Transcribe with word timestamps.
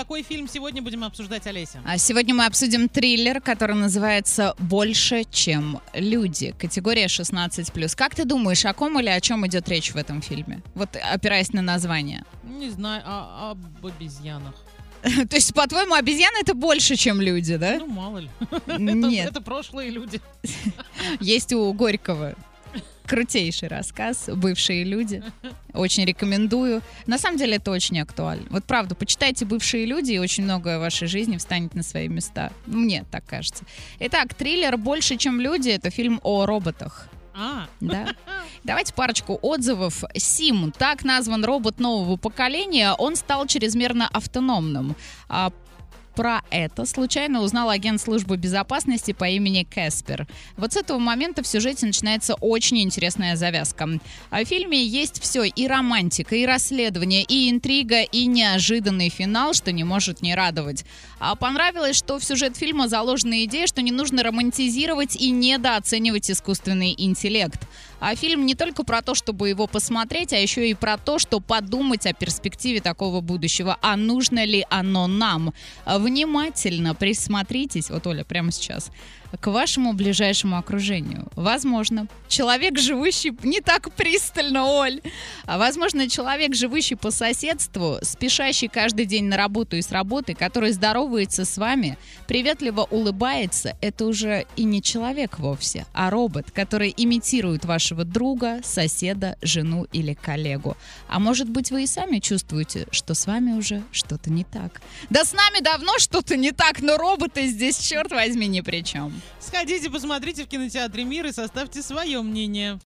какой 0.00 0.22
фильм 0.22 0.48
сегодня 0.48 0.80
будем 0.80 1.04
обсуждать, 1.04 1.46
Олеся? 1.46 1.82
А 1.84 1.98
сегодня 1.98 2.34
мы 2.34 2.46
обсудим 2.46 2.88
триллер, 2.88 3.42
который 3.42 3.76
называется 3.76 4.54
«Больше, 4.58 5.24
чем 5.30 5.78
люди». 5.92 6.54
Категория 6.58 7.04
16+. 7.04 7.96
Как 7.96 8.14
ты 8.14 8.24
думаешь, 8.24 8.64
о 8.64 8.72
ком 8.72 8.98
или 8.98 9.10
о 9.10 9.20
чем 9.20 9.46
идет 9.46 9.68
речь 9.68 9.92
в 9.92 9.96
этом 9.96 10.22
фильме? 10.22 10.62
Вот 10.74 10.96
опираясь 10.96 11.52
на 11.52 11.60
название. 11.60 12.24
Не 12.44 12.70
знаю, 12.70 13.02
а, 13.04 13.50
об 13.50 13.86
обезьянах. 13.86 14.54
То 15.02 15.36
есть, 15.36 15.52
по-твоему, 15.52 15.92
обезьяны 15.92 16.38
это 16.40 16.54
больше, 16.54 16.96
чем 16.96 17.20
люди, 17.20 17.56
да? 17.56 17.76
Ну, 17.78 17.86
мало 17.86 18.18
ли. 18.18 18.30
Нет. 18.78 19.28
Это, 19.28 19.38
это 19.38 19.40
прошлые 19.42 19.90
люди. 19.90 20.18
Есть 21.20 21.52
у 21.52 21.70
Горького 21.74 22.36
крутейший 23.10 23.66
рассказ 23.66 24.30
«Бывшие 24.32 24.84
люди». 24.84 25.20
Очень 25.74 26.04
рекомендую. 26.04 26.80
На 27.08 27.18
самом 27.18 27.38
деле 27.38 27.56
это 27.56 27.72
очень 27.72 27.98
актуально. 28.00 28.46
Вот 28.50 28.64
правда, 28.64 28.94
почитайте 28.94 29.44
«Бывшие 29.44 29.84
люди», 29.84 30.12
и 30.12 30.18
очень 30.18 30.44
многое 30.44 30.78
в 30.78 30.80
вашей 30.80 31.08
жизни 31.08 31.36
встанет 31.36 31.74
на 31.74 31.82
свои 31.82 32.06
места. 32.06 32.52
Мне 32.66 33.04
так 33.10 33.24
кажется. 33.26 33.64
Итак, 33.98 34.34
триллер 34.34 34.76
«Больше, 34.76 35.16
чем 35.16 35.40
люди»— 35.40 35.70
это 35.70 35.90
фильм 35.90 36.20
о 36.22 36.46
роботах. 36.46 37.08
А, 37.34 37.66
Да. 37.80 38.06
Давайте 38.62 38.94
парочку 38.94 39.38
отзывов. 39.42 40.04
Сим, 40.14 40.70
так 40.70 41.02
назван 41.02 41.44
робот 41.44 41.80
нового 41.80 42.16
поколения, 42.16 42.92
он 42.92 43.16
стал 43.16 43.46
чрезмерно 43.46 44.06
автономным. 44.06 44.94
Про 46.14 46.42
это 46.50 46.86
случайно 46.86 47.40
узнал 47.40 47.70
агент 47.70 48.00
службы 48.00 48.36
безопасности 48.36 49.12
по 49.12 49.28
имени 49.28 49.64
Кэспер. 49.64 50.26
Вот 50.56 50.72
с 50.72 50.76
этого 50.76 50.98
момента 50.98 51.42
в 51.42 51.46
сюжете 51.46 51.86
начинается 51.86 52.34
очень 52.34 52.82
интересная 52.82 53.36
завязка. 53.36 53.88
А 54.30 54.42
В 54.42 54.44
фильме 54.44 54.84
есть 54.84 55.22
все, 55.22 55.44
и 55.44 55.66
романтика, 55.66 56.34
и 56.34 56.44
расследование, 56.44 57.22
и 57.22 57.50
интрига, 57.50 58.02
и 58.02 58.26
неожиданный 58.26 59.08
финал, 59.08 59.54
что 59.54 59.72
не 59.72 59.84
может 59.84 60.20
не 60.20 60.34
радовать. 60.34 60.84
А 61.20 61.34
понравилось, 61.36 61.96
что 61.96 62.18
в 62.18 62.24
сюжет 62.24 62.56
фильма 62.56 62.88
заложена 62.88 63.44
идея, 63.44 63.66
что 63.66 63.82
не 63.82 63.92
нужно 63.92 64.22
романтизировать 64.22 65.16
и 65.16 65.30
недооценивать 65.30 66.30
искусственный 66.30 66.94
интеллект. 66.96 67.60
А 68.00 68.14
фильм 68.16 68.46
не 68.46 68.54
только 68.54 68.82
про 68.82 69.02
то, 69.02 69.14
чтобы 69.14 69.50
его 69.50 69.66
посмотреть, 69.66 70.32
а 70.32 70.38
еще 70.38 70.68
и 70.68 70.74
про 70.74 70.96
то, 70.96 71.18
что 71.18 71.38
подумать 71.40 72.06
о 72.06 72.14
перспективе 72.14 72.80
такого 72.80 73.20
будущего. 73.20 73.76
А 73.82 73.96
нужно 73.96 74.44
ли 74.44 74.66
оно 74.70 75.06
нам? 75.06 75.52
Внимательно 76.00 76.94
присмотритесь, 76.94 77.90
вот 77.90 78.06
Оля, 78.06 78.24
прямо 78.24 78.50
сейчас, 78.52 78.90
к 79.38 79.46
вашему 79.46 79.92
ближайшему 79.92 80.56
окружению. 80.56 81.28
Возможно, 81.36 82.08
человек, 82.28 82.78
живущий 82.78 83.32
не 83.42 83.60
так 83.60 83.92
пристально, 83.92 84.64
Оль. 84.64 85.00
А 85.44 85.58
возможно, 85.58 86.08
человек, 86.08 86.54
живущий 86.54 86.96
по 86.96 87.10
соседству, 87.10 87.98
спешащий 88.02 88.68
каждый 88.68 89.04
день 89.04 89.26
на 89.26 89.36
работу 89.36 89.76
и 89.76 89.82
с 89.82 89.92
работы, 89.92 90.34
который 90.34 90.72
здоровается 90.72 91.44
с 91.44 91.58
вами, 91.58 91.98
приветливо 92.26 92.86
улыбается, 92.90 93.76
это 93.80 94.06
уже 94.06 94.46
и 94.56 94.64
не 94.64 94.82
человек 94.82 95.38
вовсе, 95.38 95.86
а 95.92 96.10
робот, 96.10 96.50
который 96.50 96.92
имитирует 96.96 97.64
вашего 97.64 98.04
друга, 98.04 98.60
соседа, 98.64 99.36
жену 99.42 99.86
или 99.92 100.14
коллегу. 100.14 100.76
А 101.08 101.18
может 101.18 101.48
быть, 101.48 101.70
вы 101.70 101.84
и 101.84 101.86
сами 101.86 102.18
чувствуете, 102.18 102.86
что 102.90 103.14
с 103.14 103.26
вами 103.26 103.52
уже 103.52 103.82
что-то 103.92 104.30
не 104.30 104.44
так. 104.44 104.80
Да 105.08 105.24
с 105.24 105.32
нами 105.32 105.62
давно 105.62 105.89
что-то 105.98 106.36
не 106.36 106.52
так, 106.52 106.80
но 106.80 106.96
роботы 106.96 107.46
здесь, 107.46 107.78
черт 107.78 108.12
возьми, 108.12 108.46
ни 108.46 108.60
при 108.60 108.82
чем. 108.82 109.20
сходите, 109.40 109.90
посмотрите 109.90 110.44
в 110.44 110.48
кинотеатре 110.48 111.04
«Мир» 111.04 111.26
и 111.26 111.32
составьте 111.32 111.82
свое 111.82 112.22
мнение. 112.22 112.78